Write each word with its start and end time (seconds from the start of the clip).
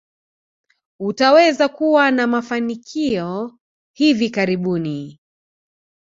Utaweza 1.01 1.69
kuwa 1.69 2.11
na 2.11 2.27
mafanikia 2.27 3.49
hivi 3.93 4.29
karibuni. 4.29 5.19